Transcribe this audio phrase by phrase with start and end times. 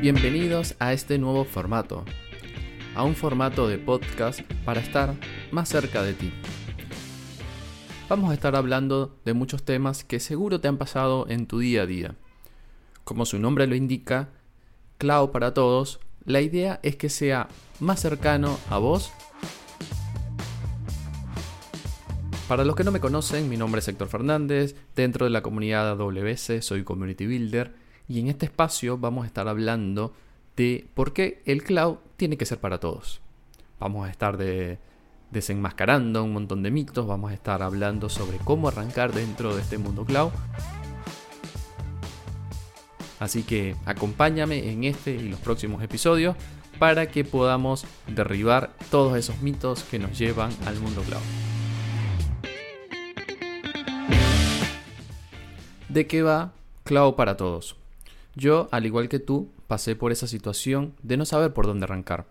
[0.00, 2.06] Bienvenidos a este nuevo formato,
[2.94, 5.14] a un formato de podcast para estar
[5.50, 6.32] más cerca de ti.
[8.08, 11.82] Vamos a estar hablando de muchos temas que seguro te han pasado en tu día
[11.82, 12.14] a día.
[13.04, 14.30] Como su nombre lo indica,
[14.96, 17.48] Cloud para todos, la idea es que sea
[17.78, 19.12] más cercano a vos.
[22.48, 25.90] Para los que no me conocen, mi nombre es Héctor Fernández, dentro de la comunidad
[25.90, 30.12] AWS soy Community Builder y en este espacio vamos a estar hablando
[30.56, 33.20] de por qué el cloud tiene que ser para todos.
[33.78, 34.36] Vamos a estar
[35.30, 39.78] desenmascarando un montón de mitos, vamos a estar hablando sobre cómo arrancar dentro de este
[39.78, 40.30] mundo cloud.
[43.18, 46.36] Así que acompáñame en este y los próximos episodios
[46.78, 51.20] para que podamos derribar todos esos mitos que nos llevan al mundo cloud.
[55.90, 56.52] ¿De qué va
[56.84, 57.79] Cloud para Todos?
[58.40, 62.24] Yo, al igual que tú, pasé por esa situación de no saber por dónde arrancar.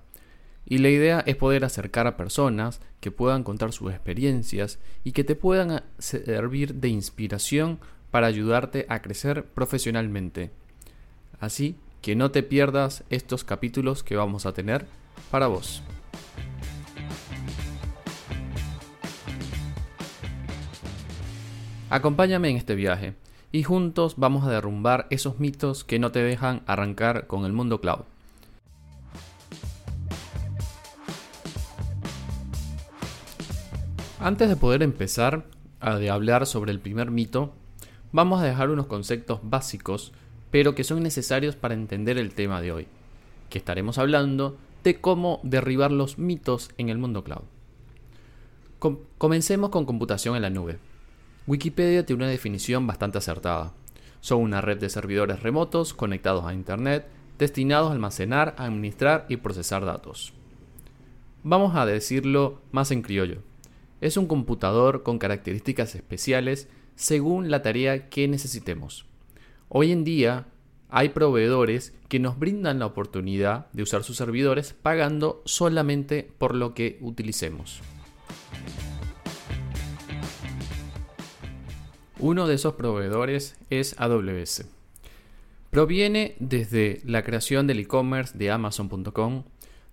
[0.66, 5.24] Y la idea es poder acercar a personas que puedan contar sus experiencias y que
[5.24, 10.50] te puedan servir de inspiración para ayudarte a crecer profesionalmente.
[11.40, 14.88] Así que no te pierdas estos capítulos que vamos a tener
[15.30, 15.84] para vos.
[21.92, 23.14] Acompáñame en este viaje
[23.52, 27.82] y juntos vamos a derrumbar esos mitos que no te dejan arrancar con el mundo
[27.82, 28.04] cloud.
[34.20, 35.46] Antes de poder empezar
[35.80, 37.54] a hablar sobre el primer mito,
[38.12, 40.12] vamos a dejar unos conceptos básicos,
[40.52, 42.88] pero que son necesarios para entender el tema de hoy,
[43.50, 47.44] que estaremos hablando de cómo derribar los mitos en el mundo cloud.
[49.18, 50.80] comencemos con computación en la nube.
[51.48, 53.74] Wikipedia tiene una definición bastante acertada.
[54.22, 57.08] Son una red de servidores remotos conectados a Internet
[57.40, 60.34] destinados a almacenar, administrar y procesar datos.
[61.42, 63.42] Vamos a decirlo más en criollo.
[64.02, 69.06] Es un computador con características especiales según la tarea que necesitemos.
[69.70, 70.48] Hoy en día
[70.90, 76.74] hay proveedores que nos brindan la oportunidad de usar sus servidores pagando solamente por lo
[76.74, 77.82] que utilicemos.
[82.22, 84.66] Uno de esos proveedores es AWS.
[85.70, 89.46] Proviene desde la creación del e-commerce de Amazon.com,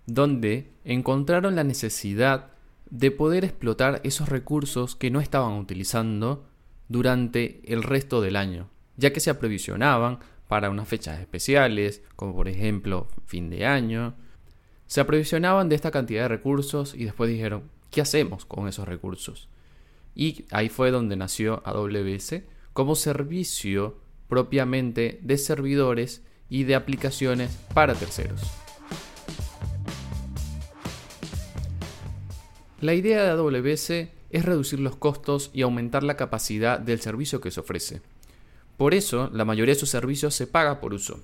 [0.07, 2.47] donde encontraron la necesidad
[2.89, 6.45] de poder explotar esos recursos que no estaban utilizando
[6.89, 12.49] durante el resto del año, ya que se aprovisionaban para unas fechas especiales, como por
[12.49, 14.15] ejemplo fin de año.
[14.85, 19.47] Se aprovisionaban de esta cantidad de recursos y después dijeron, ¿qué hacemos con esos recursos?
[20.17, 22.41] Y ahí fue donde nació AWS
[22.73, 28.41] como servicio propiamente de servidores y de aplicaciones para terceros.
[32.81, 33.89] La idea de AWS
[34.31, 38.01] es reducir los costos y aumentar la capacidad del servicio que se ofrece.
[38.75, 41.19] Por eso, la mayoría de sus servicios se paga por uso,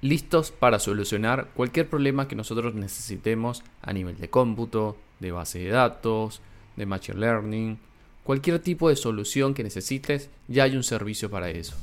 [0.00, 5.70] listos para solucionar cualquier problema que nosotros necesitemos a nivel de cómputo, de base de
[5.70, 6.42] datos,
[6.76, 7.78] de Machine Learning,
[8.24, 11.74] cualquier tipo de solución que necesites, ya hay un servicio para eso.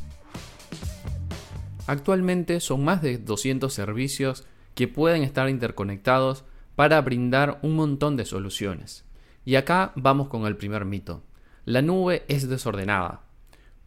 [1.88, 4.46] Actualmente son más de 200 servicios
[4.76, 6.46] que pueden estar interconectados
[6.76, 9.04] para brindar un montón de soluciones.
[9.44, 11.24] Y acá vamos con el primer mito.
[11.66, 13.24] La nube es desordenada.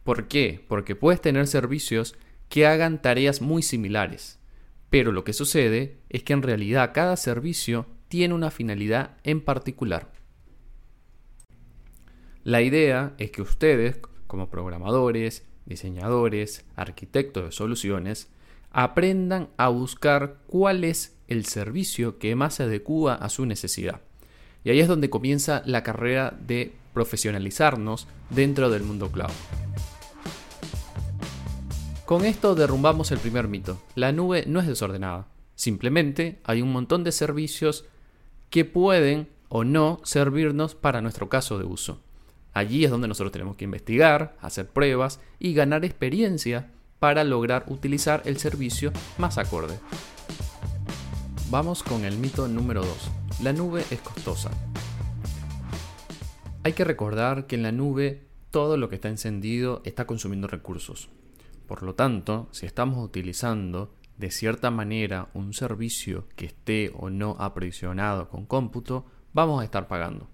[0.03, 0.63] ¿Por qué?
[0.67, 2.15] Porque puedes tener servicios
[2.49, 4.37] que hagan tareas muy similares.
[4.89, 10.11] Pero lo que sucede es que en realidad cada servicio tiene una finalidad en particular.
[12.43, 18.27] La idea es que ustedes, como programadores, diseñadores, arquitectos de soluciones,
[18.71, 24.01] aprendan a buscar cuál es el servicio que más se adecua a su necesidad.
[24.65, 29.31] Y ahí es donde comienza la carrera de profesionalizarnos dentro del mundo cloud.
[32.03, 33.81] Con esto derrumbamos el primer mito.
[33.95, 35.27] La nube no es desordenada.
[35.55, 37.85] Simplemente hay un montón de servicios
[38.49, 42.01] que pueden o no servirnos para nuestro caso de uso.
[42.53, 48.21] Allí es donde nosotros tenemos que investigar, hacer pruebas y ganar experiencia para lograr utilizar
[48.25, 49.79] el servicio más acorde.
[51.49, 53.11] Vamos con el mito número 2.
[53.43, 54.51] La nube es costosa.
[56.63, 61.09] Hay que recordar que en la nube todo lo que está encendido está consumiendo recursos.
[61.67, 67.35] Por lo tanto, si estamos utilizando de cierta manera un servicio que esté o no
[67.39, 70.32] aprisionado con cómputo, vamos a estar pagando.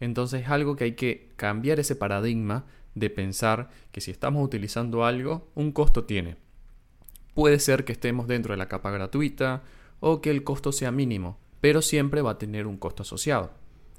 [0.00, 5.04] Entonces es algo que hay que cambiar ese paradigma de pensar que si estamos utilizando
[5.04, 6.36] algo, un costo tiene.
[7.34, 9.62] Puede ser que estemos dentro de la capa gratuita
[10.00, 13.52] o que el costo sea mínimo, pero siempre va a tener un costo asociado.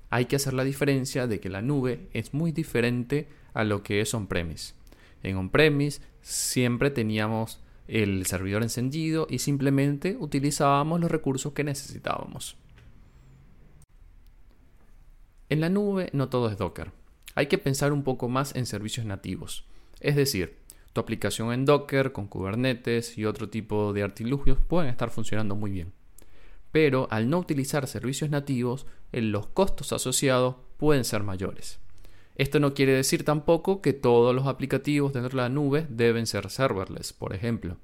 [0.10, 4.02] Hay que hacer la diferencia de que la nube es muy diferente a lo que
[4.02, 4.74] es on-premise.
[5.22, 12.58] En on-premise siempre teníamos el servidor encendido y simplemente utilizábamos los recursos que necesitábamos.
[15.50, 16.92] En la nube no todo es Docker.
[17.36, 19.66] Hay que pensar un poco más en servicios nativos.
[20.02, 20.58] Es decir,
[20.92, 25.72] tu aplicación en Docker con Kubernetes y otro tipo de artilugios pueden estar funcionando muy
[25.72, 25.94] bien.
[26.72, 31.80] Pero al no utilizar servicios nativos, los costos asociados pueden ser mayores.
[32.36, 36.50] Esto no quiere decir tampoco que todos los aplicativos dentro de la nube deben ser
[36.50, 37.78] serverless, por ejemplo,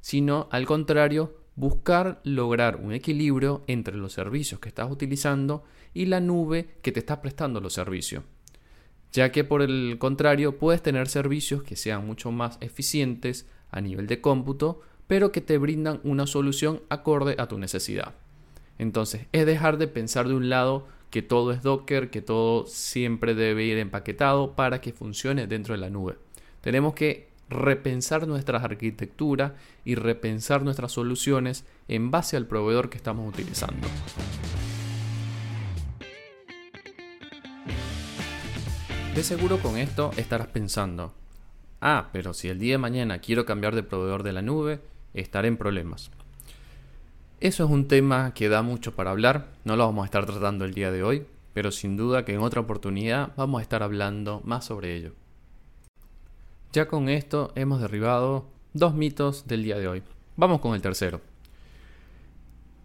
[0.00, 6.20] sino al contrario, buscar lograr un equilibrio entre los servicios que estás utilizando y la
[6.20, 8.22] nube que te está prestando los servicios.
[9.10, 14.06] Ya que por el contrario puedes tener servicios que sean mucho más eficientes a nivel
[14.06, 18.14] de cómputo, pero que te brindan una solución acorde a tu necesidad.
[18.78, 23.34] Entonces, es dejar de pensar de un lado que todo es Docker, que todo siempre
[23.34, 26.18] debe ir empaquetado para que funcione dentro de la nube.
[26.60, 29.52] Tenemos que repensar nuestras arquitecturas
[29.84, 33.88] y repensar nuestras soluciones en base al proveedor que estamos utilizando.
[39.14, 41.12] De seguro con esto estarás pensando,
[41.80, 44.80] ah, pero si el día de mañana quiero cambiar de proveedor de la nube,
[45.12, 46.10] estaré en problemas.
[47.40, 50.64] Eso es un tema que da mucho para hablar, no lo vamos a estar tratando
[50.64, 54.40] el día de hoy, pero sin duda que en otra oportunidad vamos a estar hablando
[54.44, 55.12] más sobre ello.
[56.72, 60.02] Ya con esto hemos derribado dos mitos del día de hoy.
[60.36, 61.22] Vamos con el tercero.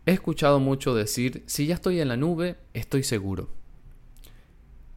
[0.06, 3.50] He escuchado mucho decir, si ya estoy en la nube, estoy seguro.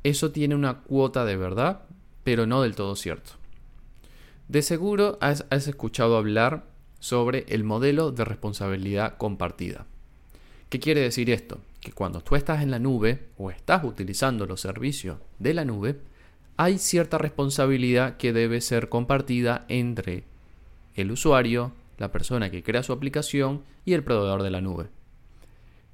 [0.04, 1.82] Eso tiene una cuota de verdad,
[2.22, 3.32] pero no del todo cierto.
[4.46, 6.66] De seguro has, has escuchado hablar
[7.00, 9.86] sobre el modelo de responsabilidad compartida.
[10.68, 11.58] ¿Qué quiere decir esto?
[11.80, 15.98] Que cuando tú estás en la nube o estás utilizando los servicios de la nube,
[16.56, 20.24] hay cierta responsabilidad que debe ser compartida entre
[20.94, 24.88] el usuario, la persona que crea su aplicación y el proveedor de la nube.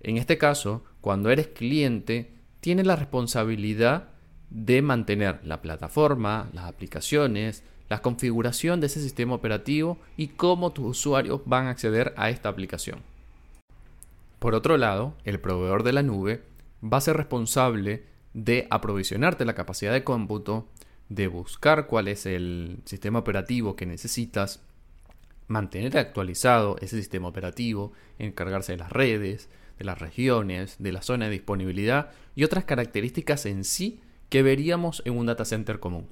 [0.01, 4.09] En este caso, cuando eres cliente, tienes la responsabilidad
[4.51, 10.99] de mantener la plataforma, las aplicaciones, la configuración de ese sistema operativo y cómo tus
[10.99, 13.01] usuarios van a acceder a esta aplicación.
[14.39, 16.43] Por otro lado, el proveedor de la nube
[16.83, 20.69] va a ser responsable de aprovisionarte la capacidad de cómputo,
[21.09, 24.63] de buscar cuál es el sistema operativo que necesitas,
[25.49, 31.27] mantener actualizado ese sistema operativo, encargarse de las redes, de las regiones, de la zona
[31.27, 36.07] de disponibilidad y otras características en sí que veríamos en un data center común.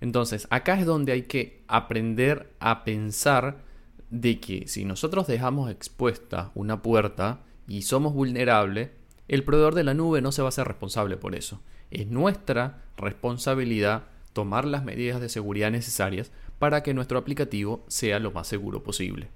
[0.00, 3.64] Entonces, acá es donde hay que aprender a pensar
[4.10, 8.90] de que si nosotros dejamos expuesta una puerta y somos vulnerables,
[9.28, 11.60] el proveedor de la nube no se va a ser responsable por eso.
[11.90, 18.32] Es nuestra responsabilidad tomar las medidas de seguridad necesarias para que nuestro aplicativo sea lo
[18.32, 19.28] más seguro posible.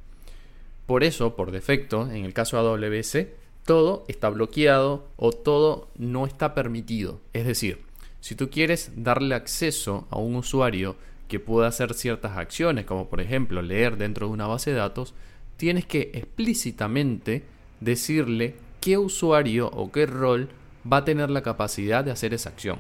[0.86, 3.26] Por eso, por defecto, en el caso AWS,
[3.64, 7.20] todo está bloqueado o todo no está permitido.
[7.32, 7.80] Es decir,
[8.20, 10.96] si tú quieres darle acceso a un usuario
[11.28, 15.14] que pueda hacer ciertas acciones, como por ejemplo leer dentro de una base de datos,
[15.56, 17.44] tienes que explícitamente
[17.80, 20.48] decirle qué usuario o qué rol
[20.90, 22.78] va a tener la capacidad de hacer esa acción.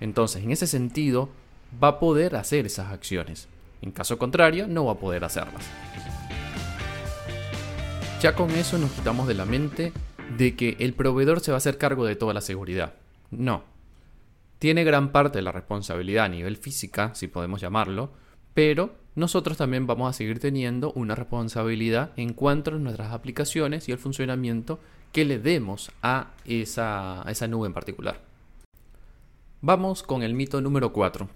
[0.00, 1.28] Entonces, en ese sentido,
[1.82, 3.48] va a poder hacer esas acciones.
[3.82, 5.66] En caso contrario, no va a poder hacerlas.
[8.20, 9.92] Ya con eso nos quitamos de la mente
[10.36, 12.94] de que el proveedor se va a hacer cargo de toda la seguridad.
[13.30, 13.64] No,
[14.58, 18.12] tiene gran parte de la responsabilidad a nivel física, si podemos llamarlo,
[18.52, 23.92] pero nosotros también vamos a seguir teniendo una responsabilidad en cuanto a nuestras aplicaciones y
[23.92, 24.78] el funcionamiento
[25.12, 28.20] que le demos a esa, a esa nube en particular.
[29.60, 31.28] Vamos con el mito número 4.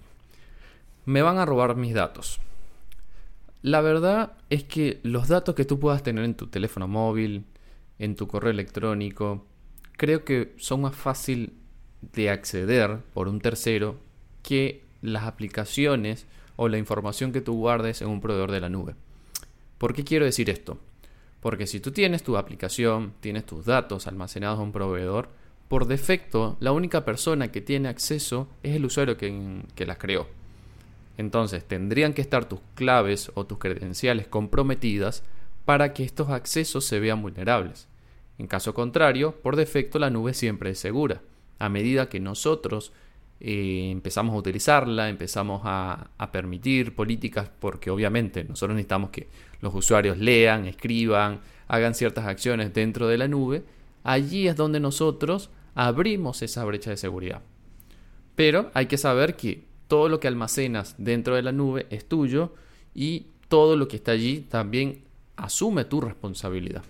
[1.05, 2.39] Me van a robar mis datos.
[3.61, 7.45] La verdad es que los datos que tú puedas tener en tu teléfono móvil,
[7.99, 9.45] en tu correo electrónico,
[9.93, 11.53] creo que son más fácil
[12.13, 13.99] de acceder por un tercero
[14.43, 18.95] que las aplicaciones o la información que tú guardes en un proveedor de la nube.
[19.77, 20.77] ¿Por qué quiero decir esto?
[21.41, 25.29] Porque si tú tienes tu aplicación, tienes tus datos almacenados en un proveedor,
[25.67, 30.27] por defecto la única persona que tiene acceso es el usuario que, que las creó.
[31.17, 35.23] Entonces tendrían que estar tus claves o tus credenciales comprometidas
[35.65, 37.87] para que estos accesos se vean vulnerables.
[38.37, 41.21] En caso contrario, por defecto la nube siempre es segura
[41.59, 42.91] a medida que nosotros
[43.39, 49.27] eh, empezamos a utilizarla, empezamos a, a, permitir políticas, porque obviamente nosotros necesitamos que
[49.61, 53.63] los usuarios lean, escriban, hagan ciertas acciones dentro de la nube,
[54.03, 57.41] allí es donde nosotros abrimos esa brecha de seguridad.
[58.35, 62.53] Pero hay que saber que todo lo que almacenas dentro de la nube es tuyo
[62.93, 65.03] y todo lo que está allí también
[65.35, 66.83] asume tu responsabilidad.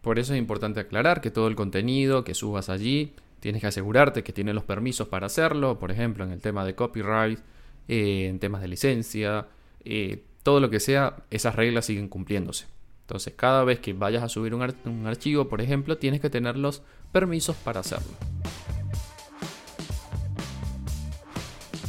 [0.00, 4.22] Por eso es importante aclarar que todo el contenido que subas allí, tienes que asegurarte
[4.22, 7.40] que tienes los permisos para hacerlo, por ejemplo, en el tema de copyright,
[7.88, 9.48] eh, en temas de licencia,
[9.84, 12.66] eh, todo lo que sea, esas reglas siguen cumpliéndose.
[13.00, 16.56] Entonces, cada vez que vayas a subir un, un archivo, por ejemplo, tienes que tener
[16.56, 18.12] los permisos para hacerlo.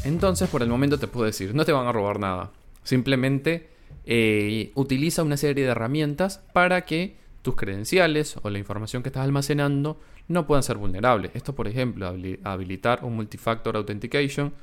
[0.03, 2.51] Entonces, por el momento te puedo decir, no te van a robar nada.
[2.81, 3.69] Simplemente
[4.07, 9.23] eh, utiliza una serie de herramientas para que tus credenciales o la información que estás
[9.23, 11.31] almacenando no puedan ser vulnerables.
[11.35, 12.11] Esto, por ejemplo,
[12.43, 14.53] habilitar un multifactor authentication,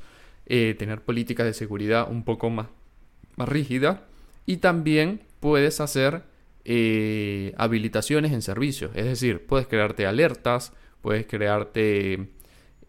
[0.46, 2.66] eh, tener políticas de seguridad un poco más,
[3.36, 4.00] más rígidas
[4.46, 6.24] y también puedes hacer
[6.64, 8.90] eh, habilitaciones en servicios.
[8.94, 10.72] Es decir, puedes crearte alertas,
[11.02, 12.30] puedes crearte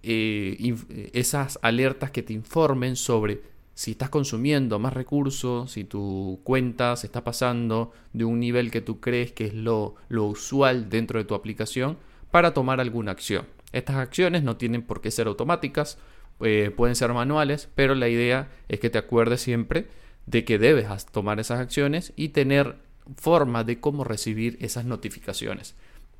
[0.03, 3.41] esas alertas que te informen sobre
[3.73, 8.81] si estás consumiendo más recursos, si tu cuenta se está pasando de un nivel que
[8.81, 11.97] tú crees que es lo, usual dentro de tu aplicación,
[12.31, 13.45] para tomar alguna acción.
[13.71, 15.97] Estas acciones no tienen por qué ser automáticas,
[16.41, 19.87] eh, pueden ser manuales, pero la idea es que te acuerdes siempre
[20.25, 22.77] de que debes tomar esas acciones y tener
[23.17, 25.75] forma de cómo recibir esas notificaciones.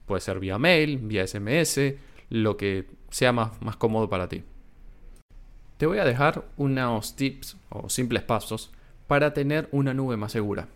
[0.05, 1.96] Puede ser vía mail, vía SMS,
[2.29, 4.43] lo que sea más, más cómodo para ti.
[5.81, 8.69] Te voy a dejar unos tips o simples pasos
[9.07, 10.67] para tener una nube más segura.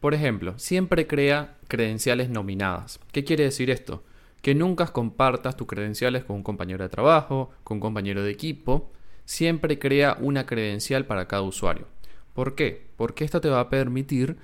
[0.00, 2.98] Por ejemplo, siempre crea credenciales nominadas.
[3.12, 4.02] ¿Qué quiere decir esto?
[4.40, 8.90] Que nunca compartas tus credenciales con un compañero de trabajo, con un compañero de equipo.
[9.26, 11.86] Siempre crea una credencial para cada usuario.
[12.32, 12.86] ¿Por qué?
[12.96, 14.38] Porque esto te va a permitir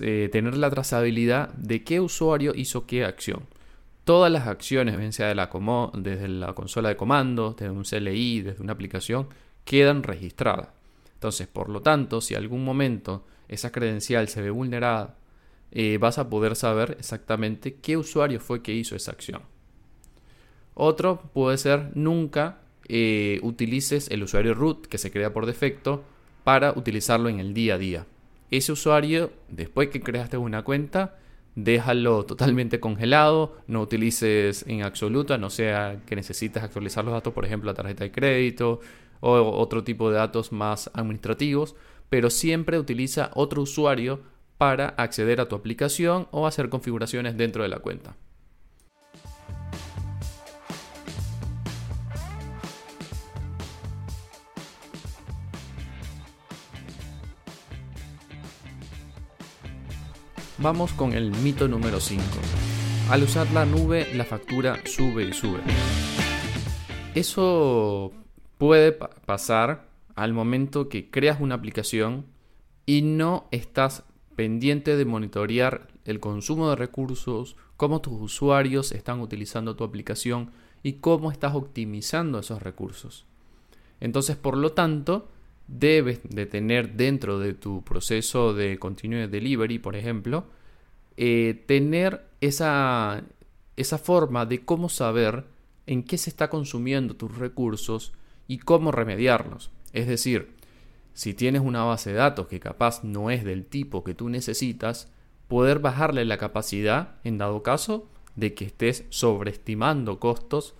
[0.00, 3.42] eh, tener la trazabilidad de qué usuario hizo qué acción
[4.06, 5.50] todas las acciones, bien sea de la
[5.94, 9.26] desde la consola de comandos, desde un CLI, desde una aplicación,
[9.64, 10.68] quedan registradas.
[11.14, 15.16] Entonces, por lo tanto, si algún momento esa credencial se ve vulnerada,
[15.72, 19.42] eh, vas a poder saber exactamente qué usuario fue que hizo esa acción.
[20.74, 26.04] Otro puede ser nunca eh, utilices el usuario root que se crea por defecto
[26.44, 28.06] para utilizarlo en el día a día.
[28.52, 31.18] Ese usuario, después que creaste una cuenta,
[31.56, 37.44] déjalo totalmente congelado, no utilices en absoluto, no sea que necesites actualizar los datos, por
[37.44, 38.80] ejemplo, la tarjeta de crédito
[39.20, 41.74] o otro tipo de datos más administrativos,
[42.10, 44.20] pero siempre utiliza otro usuario
[44.58, 48.16] para acceder a tu aplicación o hacer configuraciones dentro de la cuenta.
[60.58, 62.22] Vamos con el mito número 5.
[63.10, 65.60] Al usar la nube, la factura sube y sube.
[67.14, 68.12] Eso
[68.56, 72.24] puede pasar al momento que creas una aplicación
[72.86, 79.76] y no estás pendiente de monitorear el consumo de recursos, cómo tus usuarios están utilizando
[79.76, 83.26] tu aplicación y cómo estás optimizando esos recursos.
[84.00, 85.28] Entonces, por lo tanto,
[85.68, 90.46] debes de tener dentro de tu proceso de continuous delivery, por ejemplo,
[91.16, 93.22] eh, tener esa,
[93.76, 95.44] esa forma de cómo saber
[95.86, 98.12] en qué se está consumiendo tus recursos
[98.48, 99.70] y cómo remediarlos.
[99.92, 100.54] Es decir,
[101.14, 105.10] si tienes una base de datos que capaz no es del tipo que tú necesitas,
[105.48, 110.74] poder bajarle la capacidad en dado caso de que estés sobreestimando costos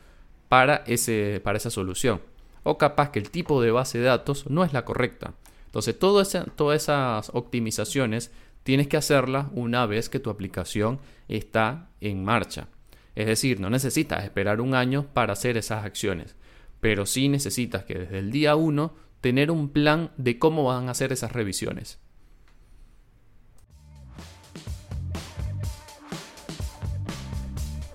[0.49, 2.21] para, ese, para esa solución
[2.69, 5.35] o capaz que el tipo de base de datos no es la correcta.
[5.67, 6.35] Entonces, todas
[6.75, 8.33] esas optimizaciones
[8.65, 12.67] tienes que hacerlas una vez que tu aplicación está en marcha.
[13.15, 16.35] Es decir, no necesitas esperar un año para hacer esas acciones,
[16.81, 20.91] pero sí necesitas que desde el día 1 tener un plan de cómo van a
[20.91, 22.01] hacer esas revisiones.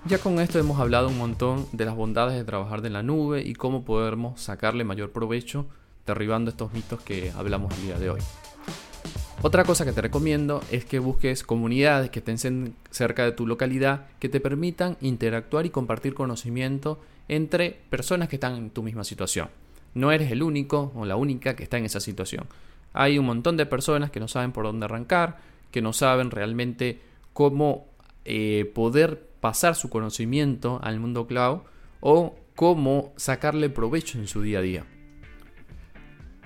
[0.06, 3.40] Ya con esto hemos hablado un montón de las bondades de trabajar de la nube
[3.42, 5.66] y cómo podemos sacarle mayor provecho
[6.06, 8.20] derribando estos mitos que hablamos el día de hoy.
[9.42, 14.06] Otra cosa que te recomiendo es que busques comunidades que estén cerca de tu localidad
[14.18, 19.50] que te permitan interactuar y compartir conocimiento entre personas que están en tu misma situación.
[19.94, 22.46] No eres el único o la única que está en esa situación.
[22.92, 25.38] Hay un montón de personas que no saben por dónde arrancar,
[25.70, 27.00] que no saben realmente
[27.32, 27.86] cómo
[28.24, 31.62] eh, poder pasar su conocimiento al mundo cloud
[31.98, 34.86] o cómo sacarle provecho en su día a día.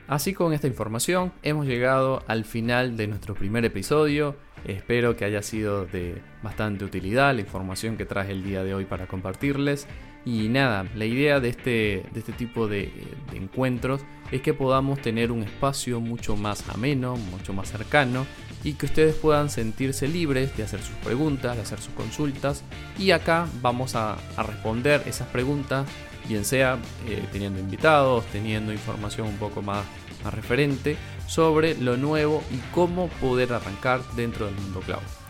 [0.09, 4.35] Así con esta información hemos llegado al final de nuestro primer episodio.
[4.65, 8.87] Espero que haya sido de bastante utilidad la información que traje el día de hoy
[8.87, 9.87] para compartirles.
[10.26, 12.92] Y nada, la idea de este, de este tipo de,
[13.33, 14.02] encuentros
[14.33, 18.26] es que podamos tener un espacio mucho más ameno, mucho más cercano
[18.64, 22.64] y que ustedes puedan sentirse libres de hacer sus preguntas, de hacer sus consultas.
[22.99, 25.87] Y acá vamos a, responder esas preguntas,
[26.26, 29.85] bien sea eh, teniendo invitados, teniendo información un poco más,
[30.25, 30.97] más referente
[31.28, 35.25] sobre lo nuevo y cómo poder arrancar dentro del mundo cloud.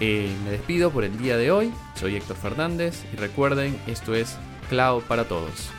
[0.00, 4.36] Eh, me despido por el día de hoy, soy Héctor Fernández y recuerden, esto es
[4.68, 5.70] Cloud para Todos.